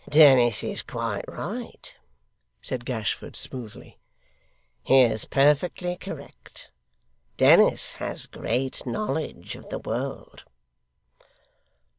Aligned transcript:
'Dennis 0.09 0.63
is 0.63 0.81
quite 0.81 1.23
right,' 1.27 1.95
said 2.59 2.85
Gashford, 2.85 3.35
smoothly. 3.35 3.99
'He 4.81 5.01
is 5.01 5.25
perfectly 5.25 5.95
correct. 5.95 6.71
Dennis 7.37 7.93
has 8.01 8.25
great 8.25 8.83
knowledge 8.87 9.55
of 9.55 9.69
the 9.69 9.77
world. 9.77 10.43